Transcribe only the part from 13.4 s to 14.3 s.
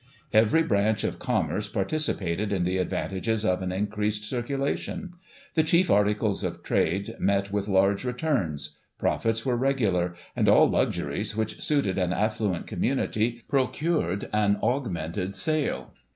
procured